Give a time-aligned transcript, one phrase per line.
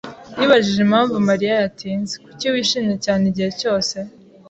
[0.39, 2.13] yibajije impamvu Mariya yatinze.
[2.25, 3.95] Kuki wishimye cyane igihe cyose?